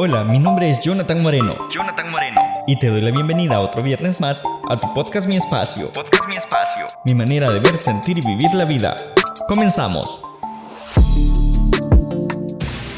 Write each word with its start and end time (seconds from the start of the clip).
Hola, 0.00 0.22
mi 0.22 0.38
nombre 0.38 0.70
es 0.70 0.80
Jonathan 0.80 1.20
Moreno. 1.20 1.58
Jonathan 1.74 2.08
Moreno. 2.08 2.40
Y 2.68 2.78
te 2.78 2.86
doy 2.86 3.00
la 3.00 3.10
bienvenida 3.10 3.58
otro 3.58 3.82
viernes 3.82 4.20
más 4.20 4.44
a 4.68 4.78
tu 4.78 4.94
podcast 4.94 5.26
Mi 5.26 5.34
Espacio. 5.34 5.90
Podcast 5.90 6.28
Mi 6.28 6.36
Espacio. 6.36 6.86
Mi 7.04 7.16
manera 7.16 7.50
de 7.50 7.58
ver, 7.58 7.74
sentir 7.74 8.16
y 8.16 8.20
vivir 8.24 8.54
la 8.54 8.64
vida. 8.64 8.94
Comenzamos. 9.48 10.22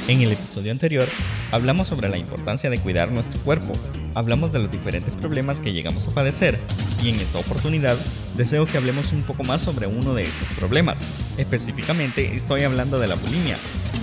En 0.09 0.21
el 0.21 0.33
episodio 0.33 0.73
anterior 0.73 1.09
hablamos 1.53 1.89
sobre 1.89 2.11
la 2.11 2.19
importancia 2.19 2.69
de 2.69 2.79
cuidar 2.79 3.11
nuestro 3.11 3.41
cuerpo. 3.45 3.73
Hablamos 4.15 4.53
de 4.53 4.59
los 4.59 4.71
diferentes 4.71 5.15
problemas 5.15 5.59
que 5.59 5.73
llegamos 5.73 6.07
a 6.07 6.11
padecer 6.13 6.61
y 7.03 7.09
en 7.09 7.15
esta 7.19 7.39
oportunidad 7.39 7.97
deseo 8.37 8.67
que 8.67 8.77
hablemos 8.77 9.15
un 9.15 9.23
poco 9.23 9.43
más 9.43 9.63
sobre 9.63 9.87
uno 9.87 10.13
de 10.13 10.25
estos 10.25 10.49
problemas. 10.59 11.03
Específicamente 11.39 12.35
estoy 12.35 12.65
hablando 12.65 12.99
de 13.01 13.09
la 13.09 13.15
bulimia. 13.15 13.57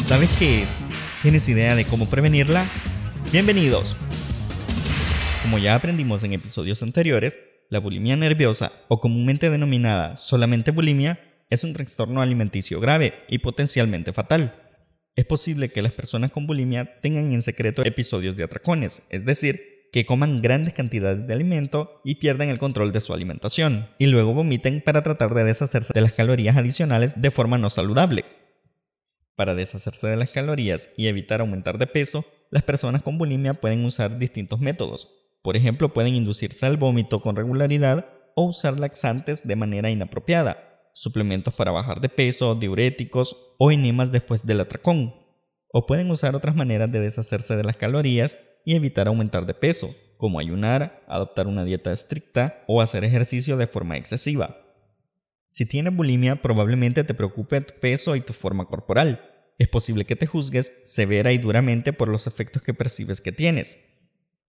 ¿Sabes 0.04 0.32
qué 0.39 0.64
es? 0.64 0.77
¿Tienes 1.23 1.49
idea 1.49 1.75
de 1.75 1.84
cómo 1.84 2.07
prevenirla? 2.07 2.63
Bienvenidos. 3.31 3.97
Como 5.41 5.58
ya 5.58 5.73
aprendimos 5.73 6.23
en 6.23 6.34
episodios 6.34 6.84
anteriores, 6.84 7.39
la 7.71 7.80
bulimia 7.80 8.16
nerviosa, 8.16 8.71
o 8.88 9.02
comúnmente 9.02 9.49
denominada 9.49 10.16
solamente 10.16 10.70
bulimia, 10.70 11.20
es 11.49 11.63
un 11.63 11.73
trastorno 11.73 12.22
alimenticio 12.22 12.80
grave 12.80 13.16
y 13.27 13.39
potencialmente 13.39 14.13
fatal. 14.13 14.61
Es 15.16 15.25
posible 15.25 15.70
que 15.70 15.81
las 15.81 15.91
personas 15.91 16.31
con 16.31 16.45
bulimia 16.45 16.99
tengan 17.02 17.31
en 17.31 17.41
secreto 17.41 17.84
episodios 17.84 18.38
de 18.38 18.44
atracones, 18.44 19.08
es 19.09 19.25
decir, 19.25 19.89
que 19.91 20.05
coman 20.05 20.44
grandes 20.44 20.75
cantidades 20.75 21.25
de 21.25 21.34
alimento 21.34 21.99
y 22.05 22.16
pierdan 22.16 22.49
el 22.49 22.59
control 22.59 22.91
de 22.91 23.02
su 23.02 23.16
alimentación, 23.16 23.89
y 23.97 24.05
luego 24.05 24.36
vomiten 24.36 24.84
para 24.86 25.02
tratar 25.02 25.34
de 25.34 25.45
deshacerse 25.45 25.94
de 25.95 26.02
las 26.02 26.13
calorías 26.13 26.58
adicionales 26.58 27.20
de 27.20 27.31
forma 27.31 27.58
no 27.58 27.72
saludable. 27.72 28.23
Para 29.38 29.54
deshacerse 29.54 30.08
de 30.08 30.16
las 30.16 30.32
calorías 30.32 30.90
y 30.98 31.05
evitar 31.05 31.41
aumentar 31.41 31.78
de 31.78 31.86
peso, 31.86 32.26
las 32.50 32.64
personas 32.64 33.04
con 33.04 33.20
bulimia 33.20 33.54
pueden 33.54 33.86
usar 33.86 34.18
distintos 34.18 34.59
métodos. 34.59 35.09
Por 35.44 35.55
ejemplo, 35.55 35.94
pueden 35.94 36.16
inducirse 36.16 36.66
al 36.66 36.78
vómito 36.78 37.22
con 37.22 37.36
regularidad 37.36 38.09
o 38.36 38.45
usar 38.45 38.80
laxantes 38.80 39.48
de 39.48 39.56
manera 39.56 39.92
inapropiada, 39.92 40.89
suplementos 40.95 41.53
para 41.53 41.70
bajar 41.70 42.02
de 42.02 42.09
peso, 42.09 42.56
diuréticos 42.56 43.53
o 43.59 43.70
enemas 43.72 44.11
después 44.11 44.44
del 44.44 44.59
atracón. 44.61 45.14
O 45.72 45.86
pueden 45.86 46.09
usar 46.09 46.36
otras 46.36 46.56
maneras 46.56 46.92
de 46.92 47.00
deshacerse 47.00 47.56
de 47.56 47.64
las 47.64 47.78
calorías 47.78 48.39
y 48.66 48.73
evitar 48.73 49.08
aumentar 49.08 49.45
de 49.45 49.54
peso, 49.54 49.95
como 50.17 50.39
ayunar, 50.39 51.04
adoptar 51.08 51.45
una 51.45 51.64
dieta 51.64 51.94
estricta 51.94 52.64
o 52.67 52.81
hacer 52.81 53.04
ejercicio 53.04 53.56
de 53.56 53.67
forma 53.67 53.98
excesiva. 53.98 54.58
Si 55.50 55.66
tienes 55.66 55.95
bulimia, 55.95 56.42
probablemente 56.42 57.04
te 57.04 57.14
preocupe 57.14 57.61
tu 57.61 57.80
peso 57.80 58.16
y 58.16 58.22
tu 58.22 58.33
forma 58.33 58.66
corporal, 58.66 59.36
es 59.58 59.67
posible 59.67 60.05
que 60.05 60.16
te 60.16 60.27
juzgues 60.27 60.72
severa 60.86 61.31
y 61.31 61.38
duramente 61.38 61.94
por 61.94 62.09
los 62.09 62.27
efectos 62.27 62.61
que 62.61 62.73
percibes 62.73 63.22
que 63.22 63.31
tienes. 63.31 63.83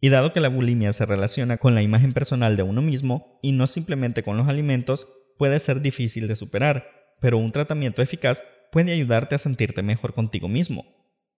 Y 0.01 0.11
dado 0.11 0.33
que 0.33 0.41
la 0.41 0.49
bulimia 0.49 0.93
se 0.93 1.07
relaciona 1.07 1.57
con 1.57 1.75
la 1.75 1.83
imagen 1.83 2.13
personal 2.13 2.57
de 2.57 2.63
uno 2.63 2.83
mismo 2.83 3.41
y 3.43 3.53
no 3.53 3.67
simplemente 3.67 4.23
con 4.23 4.37
los 4.37 4.49
alimentos, 4.49 5.09
puede 5.39 5.59
ser 5.59 5.81
difícil 5.81 6.29
de 6.29 6.37
superar, 6.37 7.17
pero 7.21 7.39
un 7.39 7.53
tratamiento 7.53 8.03
eficaz 8.03 8.45
puede 8.71 8.93
ayudarte 8.93 9.35
a 9.35 9.39
sentirte 9.39 9.83
mejor 9.83 10.15
contigo 10.15 10.49
mismo, 10.49 10.85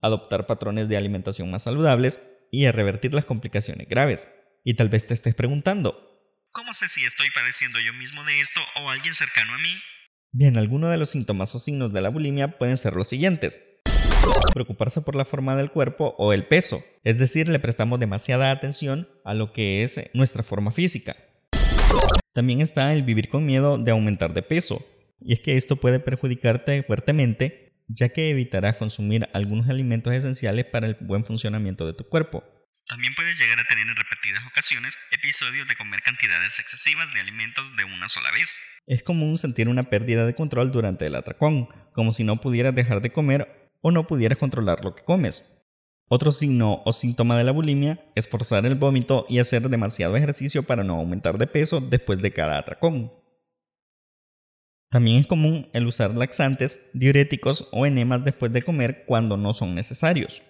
adoptar 0.02 0.46
patrones 0.46 0.88
de 0.88 0.96
alimentación 0.96 1.50
más 1.50 1.62
saludables 1.62 2.20
y 2.50 2.66
a 2.66 2.72
revertir 2.72 3.14
las 3.14 3.24
complicaciones 3.24 3.88
graves. 3.88 4.28
Y 4.64 4.74
tal 4.74 4.88
vez 4.88 5.06
te 5.06 5.14
estés 5.14 5.34
preguntando, 5.34 6.20
¿cómo 6.50 6.74
sé 6.74 6.88
si 6.88 7.04
estoy 7.04 7.30
padeciendo 7.30 7.78
yo 7.80 7.94
mismo 7.94 8.24
de 8.24 8.40
esto 8.40 8.60
o 8.82 8.90
alguien 8.90 9.14
cercano 9.14 9.54
a 9.54 9.58
mí? 9.58 9.74
Bien, 10.32 10.56
algunos 10.56 10.90
de 10.90 10.96
los 10.96 11.10
síntomas 11.10 11.54
o 11.54 11.58
signos 11.58 11.92
de 11.92 12.00
la 12.00 12.08
bulimia 12.08 12.56
pueden 12.56 12.76
ser 12.76 12.94
los 12.94 13.08
siguientes. 13.08 13.60
Preocuparse 14.52 15.00
por 15.00 15.16
la 15.16 15.24
forma 15.24 15.56
del 15.56 15.72
cuerpo 15.72 16.14
o 16.18 16.32
el 16.32 16.46
peso, 16.46 16.82
es 17.02 17.18
decir, 17.18 17.48
le 17.48 17.58
prestamos 17.58 17.98
demasiada 17.98 18.52
atención 18.52 19.08
a 19.24 19.34
lo 19.34 19.52
que 19.52 19.82
es 19.82 20.00
nuestra 20.14 20.42
forma 20.42 20.70
física. 20.70 21.16
También 22.32 22.60
está 22.60 22.92
el 22.92 23.02
vivir 23.02 23.28
con 23.28 23.44
miedo 23.44 23.76
de 23.76 23.90
aumentar 23.90 24.32
de 24.32 24.42
peso, 24.42 24.84
y 25.20 25.32
es 25.32 25.40
que 25.40 25.56
esto 25.56 25.76
puede 25.76 25.98
perjudicarte 25.98 26.84
fuertemente 26.84 27.70
ya 27.92 28.08
que 28.10 28.30
evitarás 28.30 28.76
consumir 28.76 29.28
algunos 29.32 29.68
alimentos 29.68 30.12
esenciales 30.12 30.64
para 30.66 30.86
el 30.86 30.96
buen 31.00 31.24
funcionamiento 31.24 31.86
de 31.86 31.94
tu 31.94 32.04
cuerpo. 32.04 32.44
También 32.90 33.14
puedes 33.14 33.38
llegar 33.38 33.60
a 33.60 33.68
tener 33.68 33.86
en 33.86 33.94
repetidas 33.94 34.42
ocasiones 34.50 34.98
episodios 35.12 35.68
de 35.68 35.76
comer 35.76 36.02
cantidades 36.02 36.58
excesivas 36.58 37.14
de 37.14 37.20
alimentos 37.20 37.76
de 37.76 37.84
una 37.84 38.08
sola 38.08 38.32
vez. 38.32 38.58
Es 38.84 39.04
común 39.04 39.38
sentir 39.38 39.68
una 39.68 39.84
pérdida 39.84 40.26
de 40.26 40.34
control 40.34 40.72
durante 40.72 41.06
el 41.06 41.14
atracón, 41.14 41.68
como 41.92 42.10
si 42.10 42.24
no 42.24 42.40
pudieras 42.40 42.74
dejar 42.74 43.00
de 43.00 43.12
comer 43.12 43.70
o 43.80 43.92
no 43.92 44.08
pudieras 44.08 44.38
controlar 44.38 44.84
lo 44.84 44.96
que 44.96 45.04
comes. 45.04 45.56
Otro 46.08 46.32
signo 46.32 46.82
o 46.84 46.92
síntoma 46.92 47.38
de 47.38 47.44
la 47.44 47.52
bulimia 47.52 48.04
es 48.16 48.28
forzar 48.28 48.66
el 48.66 48.74
vómito 48.74 49.24
y 49.28 49.38
hacer 49.38 49.68
demasiado 49.68 50.16
ejercicio 50.16 50.64
para 50.64 50.82
no 50.82 50.96
aumentar 50.96 51.38
de 51.38 51.46
peso 51.46 51.80
después 51.80 52.20
de 52.20 52.32
cada 52.32 52.58
atracón. 52.58 53.12
También 54.90 55.18
es 55.18 55.28
común 55.28 55.70
el 55.72 55.86
usar 55.86 56.10
laxantes, 56.10 56.90
diuréticos 56.92 57.68
o 57.70 57.86
enemas 57.86 58.24
después 58.24 58.52
de 58.52 58.62
comer 58.62 59.04
cuando 59.06 59.36
no 59.36 59.52
son 59.52 59.76
necesarios. 59.76 60.42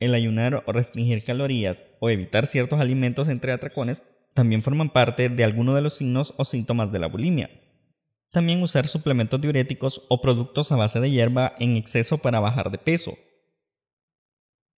El 0.00 0.14
ayunar 0.14 0.62
o 0.66 0.72
restringir 0.72 1.24
calorías 1.24 1.84
o 1.98 2.08
evitar 2.08 2.46
ciertos 2.46 2.80
alimentos 2.80 3.28
entre 3.28 3.52
atracones 3.52 4.04
también 4.32 4.62
forman 4.62 4.90
parte 4.90 5.28
de 5.28 5.42
algunos 5.42 5.74
de 5.74 5.82
los 5.82 5.94
signos 5.94 6.34
o 6.36 6.44
síntomas 6.44 6.92
de 6.92 7.00
la 7.00 7.08
bulimia. 7.08 7.50
También 8.30 8.62
usar 8.62 8.86
suplementos 8.86 9.40
diuréticos 9.40 10.06
o 10.08 10.20
productos 10.20 10.70
a 10.70 10.76
base 10.76 11.00
de 11.00 11.10
hierba 11.10 11.54
en 11.58 11.76
exceso 11.76 12.18
para 12.18 12.38
bajar 12.38 12.70
de 12.70 12.78
peso. 12.78 13.18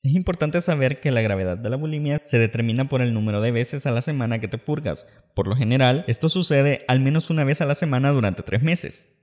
Es 0.01 0.13
importante 0.13 0.61
saber 0.61 1.01
que 1.01 1.11
la 1.11 1.21
gravedad 1.21 1.57
de 1.57 1.69
la 1.69 1.75
bulimia 1.75 2.21
se 2.23 2.39
determina 2.39 2.87
por 2.87 3.01
el 3.01 3.13
número 3.13 3.41
de 3.41 3.51
veces 3.51 3.85
a 3.85 3.91
la 3.91 4.01
semana 4.01 4.39
que 4.39 4.47
te 4.47 4.57
purgas. 4.57 5.07
Por 5.35 5.47
lo 5.47 5.57
general, 5.57 6.05
esto 6.07 6.29
sucede 6.29 6.85
al 6.87 7.01
menos 7.01 7.29
una 7.29 7.43
vez 7.43 7.59
a 7.59 7.65
la 7.65 7.75
semana 7.75 8.11
durante 8.11 8.43
tres 8.43 8.63
meses. 8.63 9.17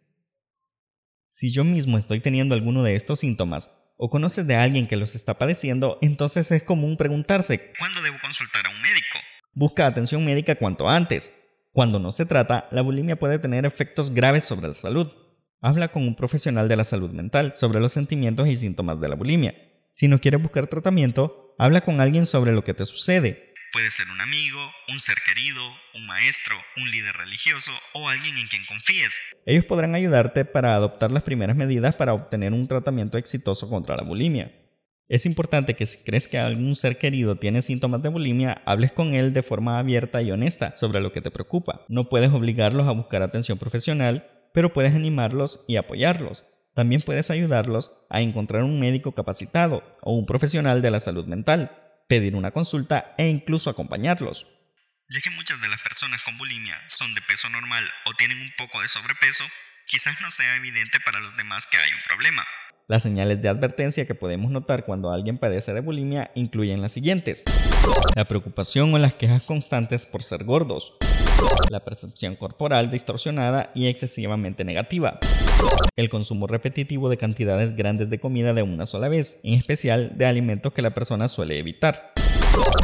Si 1.31 1.51
yo 1.51 1.65
mismo 1.65 1.97
estoy 1.97 2.21
teniendo 2.21 2.55
alguno 2.55 2.83
de 2.83 2.95
estos 2.95 3.21
síntomas 3.21 3.86
o 3.97 4.11
conoces 4.11 4.47
de 4.47 4.57
alguien 4.57 4.87
que 4.87 4.97
los 4.97 5.15
está 5.15 5.39
padeciendo, 5.39 5.99
entonces 6.03 6.51
es 6.51 6.63
común 6.63 6.97
preguntarse, 6.97 7.73
¿cuándo 7.79 8.03
debo 8.03 8.17
consultar 8.21 8.67
a 8.67 8.71
un 8.71 8.83
médico? 8.83 9.19
Busca 9.53 9.87
atención 9.87 10.25
médica 10.25 10.55
cuanto 10.55 10.89
antes. 10.89 11.33
Cuando 11.73 11.99
no 11.99 12.13
se 12.13 12.27
trata, 12.27 12.69
la 12.71 12.83
bulimia 12.83 13.19
puede 13.19 13.39
tener 13.39 13.65
efectos 13.67 14.13
graves 14.13 14.45
sobre 14.45 14.69
la 14.69 14.75
salud. 14.75 15.11
Habla 15.61 15.89
con 15.89 16.03
un 16.03 16.15
profesional 16.15 16.69
de 16.69 16.77
la 16.77 16.85
salud 16.85 17.11
mental 17.11 17.53
sobre 17.55 17.81
los 17.81 17.93
sentimientos 17.93 18.47
y 18.49 18.57
síntomas 18.57 19.01
de 19.01 19.09
la 19.09 19.15
bulimia. 19.15 19.55
Si 19.93 20.09
no 20.09 20.21
quieres 20.21 20.43
buscar 20.43 20.67
tratamiento, 20.67 21.55
habla 21.59 21.81
con 21.81 22.01
alguien 22.01 22.27
sobre 22.27 22.53
lo 22.53 22.65
que 22.65 22.75
te 22.75 22.85
sucede 22.85 23.55
Puede 23.77 23.91
ser 23.91 24.07
un 24.11 24.23
amigo, 24.23 24.59
un 24.89 25.01
ser 25.01 25.19
querido, 25.27 25.61
un 25.95 26.07
maestro, 26.07 26.57
un 26.79 26.91
líder 26.91 27.15
religioso 27.15 27.73
o 27.93 28.09
alguien 28.09 28.39
en 28.39 28.49
quien 28.49 28.65
confíes. 28.65 29.13
Ellos 29.45 29.67
podrán 29.67 29.95
ayudarte 29.95 30.47
para 30.47 30.75
adoptar 30.75 31.13
las 31.13 31.25
primeras 31.25 31.57
medidas 31.57 31.95
para 31.95 32.15
obtener 32.15 32.55
un 32.55 32.69
tratamiento 32.69 33.19
exitoso 33.19 33.69
contra 33.69 33.95
la 33.95 34.03
bulimia. 34.03 34.51
Es 35.09 35.27
importante 35.27 35.75
que 35.75 35.85
si 35.85 36.03
crees 36.05 36.27
que 36.27 36.39
algún 36.39 36.75
ser 36.75 36.97
querido 36.97 37.37
tiene 37.37 37.61
síntomas 37.61 38.01
de 38.01 38.09
bulimia, 38.09 38.63
hables 38.65 38.93
con 38.93 39.13
él 39.13 39.35
de 39.35 39.43
forma 39.43 39.79
abierta 39.79 40.23
y 40.23 40.31
honesta 40.31 40.75
sobre 40.75 41.03
lo 41.03 41.13
que 41.13 41.21
te 41.21 41.31
preocupa. 41.31 41.85
No 41.91 42.09
puedes 42.09 42.31
obligarlos 42.31 42.89
a 42.89 42.93
buscar 42.93 43.21
atención 43.21 43.59
profesional, 43.59 44.49
pero 44.55 44.73
puedes 44.73 44.95
animarlos 44.95 45.67
y 45.69 45.77
apoyarlos. 45.77 46.47
También 46.73 47.03
puedes 47.03 47.31
ayudarlos 47.31 48.07
a 48.09 48.23
encontrar 48.23 48.63
un 48.63 48.81
médico 48.81 49.13
capacitado 49.13 49.85
o 50.01 50.15
un 50.15 50.25
profesional 50.25 50.81
de 50.81 50.91
la 50.91 51.01
salud 51.01 51.27
mental 51.27 51.83
pedir 52.07 52.35
una 52.35 52.51
consulta 52.51 53.15
e 53.19 53.27
incluso 53.29 53.71
acompañarlos. 53.71 54.47
Ya 55.09 55.21
que 55.21 55.31
muchas 55.31 55.61
de 55.61 55.69
las 55.69 55.81
personas 55.81 56.23
con 56.23 56.37
bulimia 56.37 56.77
son 56.89 57.15
de 57.15 57.21
peso 57.23 57.49
normal 57.49 57.89
o 58.07 58.15
tienen 58.15 58.41
un 58.41 58.53
poco 58.59 58.81
de 58.83 58.89
sobrepeso, 58.89 59.45
quizás 59.87 60.21
no 60.21 60.31
sea 60.31 60.57
evidente 60.57 60.99
para 61.01 61.21
los 61.21 61.37
demás 61.37 61.67
que 61.67 61.79
hay 61.79 61.93
un 61.93 62.03
problema. 62.09 62.45
Las 62.89 63.03
señales 63.03 63.43
de 63.43 63.49
advertencia 63.49 64.07
que 64.07 64.15
podemos 64.15 64.51
notar 64.51 64.85
cuando 64.85 65.11
alguien 65.11 65.39
padece 65.39 65.73
de 65.73 65.81
bulimia 65.81 66.31
incluyen 66.35 66.81
las 66.81 66.93
siguientes. 66.93 67.45
La 68.15 68.27
preocupación 68.27 68.95
o 68.95 68.99
las 68.99 69.15
quejas 69.15 69.43
constantes 69.43 70.07
por 70.07 70.23
ser 70.23 70.45
gordos. 70.45 70.97
La 71.71 71.85
percepción 71.85 72.37
corporal 72.37 72.91
distorsionada 72.91 73.71
y 73.75 73.89
excesivamente 73.89 74.65
negativa. 74.65 75.19
El 75.97 76.09
consumo 76.09 76.47
repetitivo 76.47 77.09
de 77.09 77.17
cantidades 77.17 77.75
grandes 77.75 78.11
de 78.11 78.21
comida 78.21 78.55
de 78.55 78.63
una 78.63 78.87
sola 78.87 79.09
vez, 79.09 79.41
en 79.43 79.55
especial 79.55 80.17
de 80.17 80.27
alimentos 80.27 80.73
que 80.73 80.83
la 80.83 80.95
persona 80.95 81.29
suele 81.29 81.59
evitar. 81.59 82.13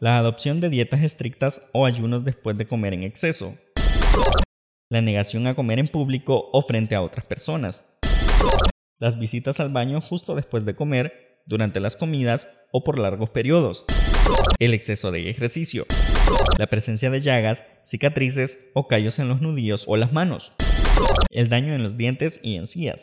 La 0.01 0.19
adopción 0.19 0.61
de 0.61 0.69
dietas 0.69 1.03
estrictas 1.03 1.71
o 1.73 1.87
ayunos 1.87 2.25
después 2.25 2.57
de 2.59 2.67
comer 2.67 2.95
en 2.95 3.05
exceso. 3.05 3.55
La 4.91 5.01
negación 5.01 5.47
a 5.47 5.55
comer 5.55 5.79
en 5.79 5.89
público 5.89 6.51
o 6.53 6.61
frente 6.63 6.95
a 6.95 7.03
otras 7.03 7.25
personas. 7.25 7.87
Las 8.99 9.19
visitas 9.19 9.61
al 9.61 9.71
baño 9.71 10.01
justo 10.01 10.35
después 10.35 10.65
de 10.65 10.77
comer, 10.77 11.32
durante 11.47 11.81
las 11.81 11.97
comidas 11.97 12.49
o 12.73 12.85
por 12.85 12.99
largos 12.99 13.31
periodos. 13.31 13.85
El 14.59 14.75
exceso 14.75 15.11
de 15.11 15.29
ejercicio. 15.29 15.87
La 16.59 16.67
presencia 16.67 17.11
de 17.11 17.21
llagas, 17.21 17.65
cicatrices 17.85 18.71
o 18.75 18.89
callos 18.89 19.19
en 19.19 19.29
los 19.29 19.41
nudillos 19.41 19.85
o 19.87 19.97
las 19.97 20.13
manos. 20.13 20.55
El 21.31 21.49
daño 21.49 21.75
en 21.75 21.83
los 21.83 21.97
dientes 21.97 22.41
y 22.43 22.57
encías. 22.57 23.01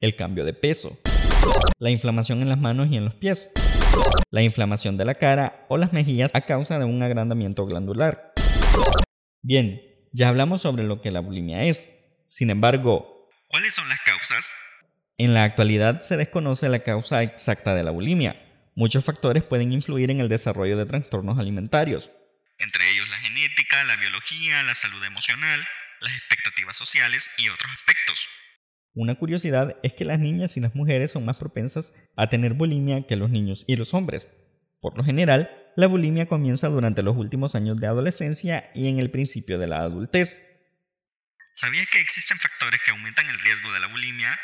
El 0.00 0.16
cambio 0.16 0.44
de 0.44 0.54
peso. 0.54 0.98
la 1.78 1.90
inflamación 1.90 2.42
en 2.42 2.48
las 2.48 2.58
manos 2.58 2.88
y 2.90 2.96
en 2.96 3.04
los 3.04 3.14
pies, 3.14 3.52
la 4.30 4.42
inflamación 4.42 4.96
de 4.96 5.04
la 5.04 5.14
cara 5.14 5.66
o 5.68 5.76
las 5.76 5.92
mejillas 5.92 6.30
a 6.34 6.42
causa 6.42 6.78
de 6.78 6.84
un 6.84 7.02
agrandamiento 7.02 7.66
glandular. 7.66 8.32
Bien, 9.42 9.80
ya 10.12 10.28
hablamos 10.28 10.62
sobre 10.62 10.84
lo 10.84 11.00
que 11.00 11.10
la 11.10 11.20
bulimia 11.20 11.64
es. 11.64 11.88
Sin 12.26 12.50
embargo, 12.50 13.28
¿cuáles 13.48 13.74
son 13.74 13.88
las 13.88 14.00
causas? 14.04 14.52
En 15.20 15.34
la 15.34 15.42
actualidad 15.42 16.00
se 16.00 16.16
desconoce 16.16 16.68
la 16.68 16.84
causa 16.84 17.24
exacta 17.24 17.74
de 17.74 17.82
la 17.82 17.90
bulimia. 17.90 18.40
Muchos 18.76 19.04
factores 19.04 19.42
pueden 19.42 19.72
influir 19.72 20.12
en 20.12 20.20
el 20.20 20.28
desarrollo 20.28 20.76
de 20.76 20.86
trastornos 20.86 21.40
alimentarios. 21.40 22.12
Entre 22.58 22.88
ellos 22.88 23.08
la 23.08 23.18
genética, 23.18 23.82
la 23.82 23.96
biología, 23.96 24.62
la 24.62 24.76
salud 24.76 25.02
emocional, 25.02 25.66
las 26.00 26.12
expectativas 26.16 26.76
sociales 26.76 27.32
y 27.36 27.48
otros 27.48 27.68
aspectos. 27.72 28.28
Una 28.94 29.16
curiosidad 29.16 29.76
es 29.82 29.92
que 29.92 30.04
las 30.04 30.20
niñas 30.20 30.56
y 30.56 30.60
las 30.60 30.76
mujeres 30.76 31.10
son 31.10 31.24
más 31.24 31.36
propensas 31.36 31.94
a 32.16 32.28
tener 32.28 32.54
bulimia 32.54 33.04
que 33.08 33.16
los 33.16 33.28
niños 33.28 33.64
y 33.66 33.74
los 33.74 33.94
hombres. 33.94 34.28
Por 34.80 34.96
lo 34.96 35.02
general, 35.02 35.50
la 35.74 35.88
bulimia 35.88 36.26
comienza 36.26 36.68
durante 36.68 37.02
los 37.02 37.16
últimos 37.16 37.56
años 37.56 37.76
de 37.78 37.88
adolescencia 37.88 38.70
y 38.72 38.88
en 38.88 39.00
el 39.00 39.10
principio 39.10 39.58
de 39.58 39.66
la 39.66 39.80
adultez. 39.80 40.44
¿Sabías 41.54 41.88
que 41.88 42.00
existen 42.00 42.38
factores 42.38 42.80
que 42.84 42.92
aumentan 42.92 43.26
el 43.26 43.40
riesgo 43.40 43.72
de 43.72 43.80
la 43.80 43.88
bulimia? 43.88 44.38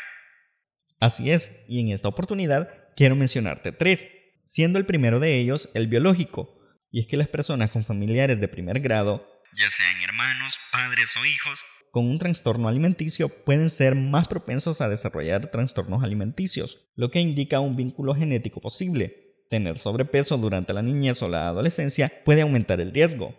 Así 0.99 1.31
es, 1.31 1.63
y 1.67 1.79
en 1.79 1.89
esta 1.89 2.07
oportunidad 2.07 2.69
quiero 2.95 3.15
mencionarte 3.15 3.71
tres, 3.71 4.11
siendo 4.45 4.79
el 4.79 4.85
primero 4.85 5.19
de 5.19 5.39
ellos 5.39 5.69
el 5.73 5.87
biológico, 5.87 6.57
y 6.91 7.01
es 7.01 7.07
que 7.07 7.17
las 7.17 7.27
personas 7.27 7.71
con 7.71 7.83
familiares 7.83 8.39
de 8.39 8.47
primer 8.47 8.79
grado, 8.79 9.27
ya 9.57 9.69
sean 9.69 10.01
hermanos, 10.01 10.57
padres 10.71 11.15
o 11.17 11.25
hijos, 11.25 11.63
con 11.91 12.09
un 12.09 12.19
trastorno 12.19 12.67
alimenticio 12.67 13.29
pueden 13.45 13.69
ser 13.69 13.95
más 13.95 14.27
propensos 14.27 14.81
a 14.81 14.89
desarrollar 14.89 15.49
trastornos 15.49 16.03
alimenticios, 16.03 16.89
lo 16.95 17.09
que 17.09 17.21
indica 17.21 17.61
un 17.61 17.77
vínculo 17.77 18.13
genético 18.13 18.59
posible. 18.59 19.45
Tener 19.49 19.77
sobrepeso 19.77 20.37
durante 20.37 20.73
la 20.73 20.81
niñez 20.81 21.21
o 21.21 21.29
la 21.29 21.47
adolescencia 21.47 22.11
puede 22.25 22.41
aumentar 22.41 22.81
el 22.81 22.91
riesgo. 22.91 23.33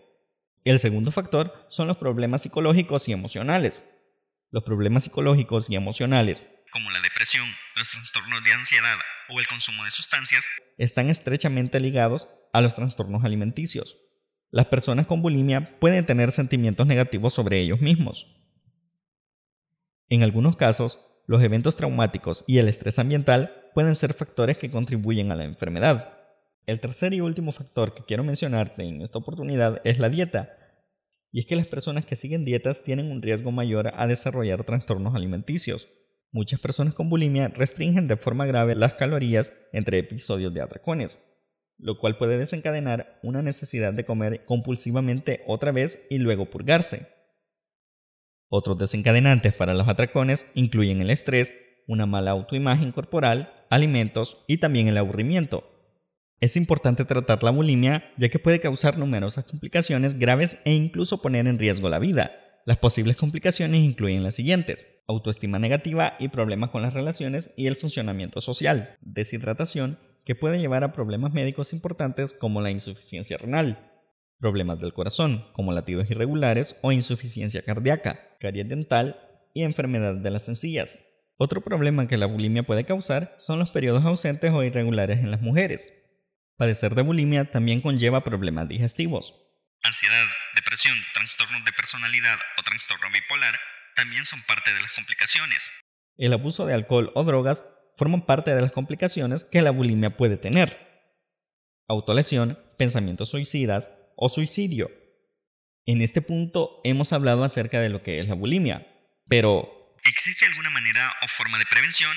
El 0.64 0.78
segundo 0.78 1.12
factor 1.12 1.66
son 1.68 1.86
los 1.86 1.98
problemas 1.98 2.42
psicológicos 2.42 3.08
y 3.08 3.12
emocionales. 3.12 3.84
Los 4.50 4.62
problemas 4.62 5.04
psicológicos 5.04 5.68
y 5.68 5.76
emocionales, 5.76 6.64
como 6.76 6.90
la 6.90 7.00
depresión, 7.00 7.48
los 7.74 7.90
trastornos 7.90 8.44
de 8.44 8.52
ansiedad 8.52 8.98
o 9.30 9.40
el 9.40 9.46
consumo 9.46 9.84
de 9.84 9.90
sustancias, 9.90 10.44
están 10.76 11.08
estrechamente 11.08 11.80
ligados 11.80 12.28
a 12.52 12.60
los 12.60 12.76
trastornos 12.76 13.24
alimenticios. 13.24 13.96
Las 14.50 14.66
personas 14.66 15.06
con 15.06 15.22
bulimia 15.22 15.78
pueden 15.80 16.04
tener 16.04 16.30
sentimientos 16.30 16.86
negativos 16.86 17.32
sobre 17.34 17.60
ellos 17.60 17.80
mismos, 17.80 18.36
en 20.08 20.22
algunos 20.22 20.56
casos, 20.56 21.00
los 21.26 21.42
eventos 21.42 21.74
traumáticos 21.74 22.44
y 22.46 22.58
el 22.58 22.68
estrés 22.68 23.00
ambiental 23.00 23.70
pueden 23.74 23.96
ser 23.96 24.14
factores 24.14 24.56
que 24.56 24.70
contribuyen 24.70 25.32
a 25.32 25.34
la 25.34 25.44
enfermedad. 25.44 26.12
El 26.64 26.78
tercer 26.78 27.12
y 27.12 27.20
último 27.20 27.50
factor 27.50 27.92
que 27.92 28.04
quiero 28.04 28.22
mencionarte 28.22 28.84
en 28.84 29.00
esta 29.00 29.18
oportunidad 29.18 29.80
es 29.84 29.98
la 29.98 30.08
dieta. 30.08 30.56
Y 31.32 31.40
es 31.40 31.46
que 31.46 31.56
las 31.56 31.66
personas 31.66 32.06
que 32.06 32.14
siguen 32.14 32.44
dietas 32.44 32.84
tienen 32.84 33.10
un 33.10 33.20
riesgo 33.20 33.50
mayor 33.50 33.90
a 33.96 34.06
desarrollar 34.06 34.62
trastornos 34.62 35.16
alimenticios. 35.16 35.88
Muchas 36.36 36.60
personas 36.60 36.92
con 36.92 37.08
bulimia 37.08 37.48
restringen 37.48 38.08
de 38.08 38.18
forma 38.18 38.44
grave 38.44 38.74
las 38.74 38.92
calorías 38.92 39.54
entre 39.72 39.96
episodios 39.96 40.52
de 40.52 40.60
atracones, 40.60 41.32
lo 41.78 41.98
cual 41.98 42.18
puede 42.18 42.36
desencadenar 42.36 43.18
una 43.22 43.40
necesidad 43.40 43.94
de 43.94 44.04
comer 44.04 44.44
compulsivamente 44.44 45.42
otra 45.46 45.72
vez 45.72 46.06
y 46.10 46.18
luego 46.18 46.50
purgarse. 46.50 47.08
Otros 48.50 48.76
desencadenantes 48.76 49.54
para 49.54 49.72
los 49.72 49.88
atracones 49.88 50.46
incluyen 50.54 51.00
el 51.00 51.08
estrés, 51.08 51.54
una 51.86 52.04
mala 52.04 52.32
autoimagen 52.32 52.92
corporal, 52.92 53.64
alimentos 53.70 54.44
y 54.46 54.58
también 54.58 54.88
el 54.88 54.98
aburrimiento. 54.98 55.64
Es 56.42 56.58
importante 56.58 57.06
tratar 57.06 57.42
la 57.44 57.50
bulimia 57.50 58.12
ya 58.18 58.28
que 58.28 58.38
puede 58.38 58.60
causar 58.60 58.98
numerosas 58.98 59.46
complicaciones 59.46 60.18
graves 60.18 60.58
e 60.66 60.74
incluso 60.74 61.22
poner 61.22 61.48
en 61.48 61.58
riesgo 61.58 61.88
la 61.88 61.98
vida. 61.98 62.45
Las 62.66 62.78
posibles 62.78 63.16
complicaciones 63.16 63.80
incluyen 63.80 64.24
las 64.24 64.34
siguientes, 64.34 64.88
autoestima 65.06 65.60
negativa 65.60 66.16
y 66.18 66.26
problemas 66.26 66.70
con 66.70 66.82
las 66.82 66.94
relaciones 66.94 67.54
y 67.56 67.68
el 67.68 67.76
funcionamiento 67.76 68.40
social, 68.40 68.96
deshidratación, 69.00 70.00
que 70.24 70.34
puede 70.34 70.58
llevar 70.58 70.82
a 70.82 70.92
problemas 70.92 71.32
médicos 71.32 71.72
importantes 71.72 72.34
como 72.34 72.60
la 72.60 72.72
insuficiencia 72.72 73.38
renal, 73.38 73.92
problemas 74.40 74.80
del 74.80 74.92
corazón, 74.92 75.46
como 75.52 75.70
latidos 75.70 76.10
irregulares 76.10 76.80
o 76.82 76.90
insuficiencia 76.90 77.62
cardíaca, 77.62 78.36
caries 78.40 78.68
dental 78.68 79.20
y 79.54 79.62
enfermedad 79.62 80.16
de 80.16 80.30
las 80.32 80.48
encías. 80.48 80.98
Otro 81.36 81.60
problema 81.60 82.08
que 82.08 82.16
la 82.16 82.26
bulimia 82.26 82.64
puede 82.64 82.84
causar 82.84 83.36
son 83.38 83.60
los 83.60 83.70
periodos 83.70 84.04
ausentes 84.04 84.50
o 84.50 84.64
irregulares 84.64 85.20
en 85.20 85.30
las 85.30 85.40
mujeres. 85.40 85.92
Padecer 86.56 86.96
de 86.96 87.02
bulimia 87.02 87.48
también 87.48 87.80
conlleva 87.80 88.24
problemas 88.24 88.66
digestivos. 88.66 89.40
Ansiedad, 89.84 90.24
depresión, 90.66 90.98
trastornos 91.14 91.64
de 91.64 91.72
personalidad 91.72 92.38
o 92.58 92.62
trastorno 92.62 93.08
bipolar 93.12 93.58
también 93.94 94.24
son 94.24 94.42
parte 94.42 94.74
de 94.74 94.80
las 94.80 94.92
complicaciones. 94.92 95.70
El 96.16 96.32
abuso 96.32 96.66
de 96.66 96.74
alcohol 96.74 97.12
o 97.14 97.22
drogas 97.22 97.64
forman 97.96 98.26
parte 98.26 98.52
de 98.52 98.60
las 98.60 98.72
complicaciones 98.72 99.44
que 99.44 99.62
la 99.62 99.70
bulimia 99.70 100.16
puede 100.16 100.36
tener. 100.36 100.76
Autolesión, 101.88 102.58
pensamientos 102.76 103.30
suicidas, 103.30 103.92
o 104.16 104.28
suicidio. 104.28 104.90
En 105.86 106.02
este 106.02 106.20
punto 106.20 106.80
hemos 106.82 107.12
hablado 107.12 107.44
acerca 107.44 107.80
de 107.80 107.88
lo 107.90 108.02
que 108.02 108.18
es 108.18 108.28
la 108.28 108.34
bulimia, 108.34 108.86
pero... 109.28 109.94
¿Existe 110.04 110.46
alguna 110.46 110.70
manera 110.70 111.14
o 111.22 111.28
forma 111.28 111.58
de 111.58 111.66
prevención? 111.66 112.10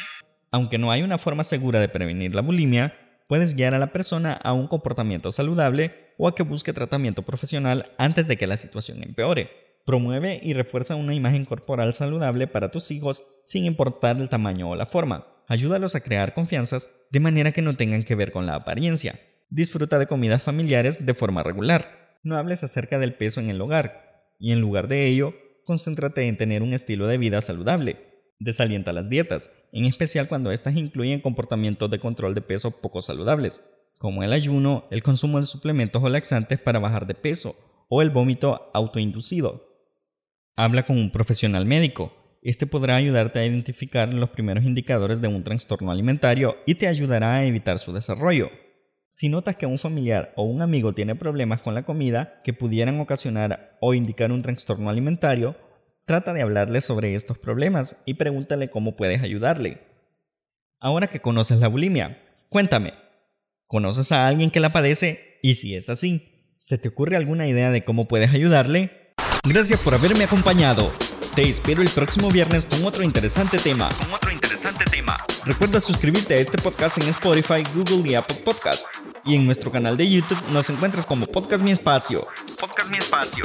Aunque 0.52 0.80
no 0.80 0.92
hay 0.92 1.04
una 1.04 1.20
forma 1.20 1.44
segura 1.44 1.80
de 1.80 1.90
prevenir 1.90 2.34
la 2.34 2.42
bulimia, 2.42 3.22
puedes 3.28 3.54
guiar 3.54 3.76
a 3.76 3.80
la 3.80 3.94
persona 3.94 4.34
a 4.34 4.54
un 4.54 4.68
comportamiento 4.68 5.32
saludable 5.32 6.09
o 6.20 6.28
a 6.28 6.36
que 6.36 6.44
busque 6.44 6.74
tratamiento 6.74 7.24
profesional 7.24 7.94
antes 7.98 8.28
de 8.28 8.38
que 8.38 8.46
la 8.46 8.58
situación 8.58 9.02
empeore. 9.02 9.50
Promueve 9.86 10.40
y 10.44 10.54
refuerza 10.54 10.96
una 10.96 11.16
imagen 11.16 11.46
corporal 11.46 11.94
saludable 11.94 12.46
para 12.46 12.70
tus 12.70 12.92
hijos 12.92 13.24
sin 13.46 13.64
importar 13.64 14.18
el 14.18 14.28
tamaño 14.28 14.70
o 14.70 14.76
la 14.76 14.86
forma. 14.86 15.28
Ayúdalos 15.48 15.96
a 15.96 16.02
crear 16.02 16.34
confianzas 16.34 16.92
de 17.10 17.22
manera 17.22 17.54
que 17.54 17.62
no 17.62 17.76
tengan 17.78 18.04
que 18.04 18.16
ver 18.16 18.34
con 18.34 18.46
la 18.46 18.56
apariencia. 18.56 19.18
Disfruta 19.50 19.98
de 19.98 20.08
comidas 20.08 20.44
familiares 20.44 21.06
de 21.06 21.14
forma 21.14 21.42
regular. 21.42 22.20
No 22.22 22.38
hables 22.38 22.64
acerca 22.66 23.00
del 23.00 23.16
peso 23.16 23.40
en 23.40 23.50
el 23.50 23.62
hogar. 23.62 24.28
Y 24.38 24.52
en 24.52 24.60
lugar 24.60 24.90
de 24.90 25.08
ello, 25.08 25.34
concéntrate 25.66 26.28
en 26.28 26.36
tener 26.36 26.64
un 26.64 26.74
estilo 26.74 27.08
de 27.08 27.18
vida 27.18 27.40
saludable. 27.40 27.98
Desalienta 28.40 28.92
las 28.92 29.10
dietas, 29.10 29.52
en 29.72 29.86
especial 29.86 30.28
cuando 30.28 30.52
éstas 30.52 30.76
incluyen 30.76 31.22
comportamientos 31.22 31.90
de 31.90 32.00
control 32.00 32.36
de 32.36 32.42
peso 32.42 32.72
poco 32.82 33.02
saludables, 33.02 33.79
como 34.00 34.24
el 34.24 34.32
ayuno, 34.32 34.88
el 34.92 35.04
consumo 35.04 35.40
de 35.40 35.46
suplementos 35.46 36.02
o 36.02 36.10
laxantes 36.10 36.58
para 36.58 36.80
bajar 36.80 37.06
de 37.06 37.16
peso, 37.16 37.56
o 37.90 38.02
el 38.02 38.10
vómito 38.10 38.72
autoinducido. 38.74 39.68
Habla 40.56 40.86
con 40.86 40.98
un 40.98 41.12
profesional 41.12 41.66
médico. 41.66 42.14
Este 42.42 42.66
podrá 42.66 42.96
ayudarte 42.96 43.40
a 43.40 43.46
identificar 43.46 44.14
los 44.14 44.30
primeros 44.30 44.64
indicadores 44.64 45.20
de 45.20 45.28
un 45.28 45.44
trastorno 45.44 45.92
alimentario 45.92 46.56
y 46.66 46.76
te 46.76 46.88
ayudará 46.88 47.36
a 47.36 47.46
evitar 47.46 47.78
su 47.78 47.92
desarrollo. 47.92 48.50
Si 49.12 49.28
notas 49.28 49.58
que 49.58 49.66
un 49.66 49.78
familiar 49.78 50.32
o 50.38 50.44
un 50.44 50.62
amigo 50.62 50.94
tiene 50.94 51.16
problemas 51.16 51.62
con 51.62 51.76
la 51.76 51.84
comida 51.84 52.42
que 52.46 52.54
pudieran 52.54 53.02
ocasionar 53.02 53.78
o 53.82 53.94
indicar 53.94 54.32
un 54.32 54.42
trastorno 54.42 54.90
alimentario, 54.90 55.58
trata 56.06 56.32
de 56.32 56.42
hablarle 56.42 56.80
sobre 56.80 57.16
estos 57.16 57.38
problemas 57.38 58.02
y 58.06 58.14
pregúntale 58.14 58.70
cómo 58.70 58.96
puedes 58.96 59.22
ayudarle. 59.22 59.82
Ahora 60.80 61.08
que 61.08 61.20
conoces 61.20 61.60
la 61.60 61.68
bulimia, 61.68 62.22
cuéntame, 62.48 62.94
¿conoces 63.70 64.12
a 64.12 64.28
alguien 64.28 64.50
que 64.50 64.60
la 64.60 64.74
padece? 64.74 65.38
Y 65.44 65.54
si 65.54 65.76
es 65.76 65.90
así, 65.90 66.28
¿se 66.60 66.80
te 66.80 66.90
ocurre 66.90 67.16
alguna 67.16 67.48
idea 67.48 67.70
de 67.70 67.86
cómo 67.86 68.08
puedes 68.08 68.32
ayudarle? 68.34 69.14
Gracias 69.44 69.80
por 69.82 69.94
haberme 69.94 70.24
acompañado. 70.24 70.92
Te 71.36 71.44
espero 71.44 71.84
el 71.84 71.90
próximo 71.90 72.32
viernes 72.32 72.66
con 72.66 72.84
otro 72.84 73.04
interesante 73.04 73.60
tema. 73.60 73.88
Recuerda 75.46 75.80
suscribirte 75.80 76.34
a 76.34 76.38
este 76.38 76.58
podcast 76.58 76.98
en 76.98 77.10
Spotify, 77.10 77.64
Google 77.76 78.10
y 78.10 78.16
Apple 78.16 78.38
Podcast. 78.44 78.88
Y 79.24 79.36
en 79.36 79.46
nuestro 79.46 79.72
canal 79.72 79.98
de 79.98 80.10
YouTube 80.10 80.42
nos 80.52 80.70
encuentras 80.72 81.06
como 81.06 81.28
Podcast 81.28 81.64
Mi 81.64 81.70
Espacio. 81.70 82.28
Podcast 82.60 82.90
Mi 82.90 82.98
Espacio. 82.98 83.44